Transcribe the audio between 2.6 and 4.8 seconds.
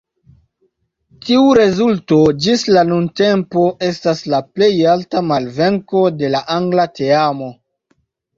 la nuntempo estas la plej